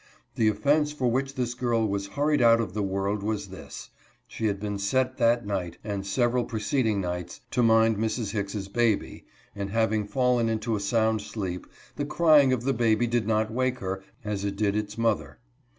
[0.33, 3.49] The offense for which this girl was thus hur ried out of the world was
[3.49, 3.91] this:
[4.27, 8.31] she had been set that night, and several preceding nights, to mind Mrs.
[8.31, 9.25] Hicks' baby,
[9.55, 11.67] and, having fallen into a sound sleep,
[11.97, 15.37] the crying of the baby did not wake her, as it did its mother.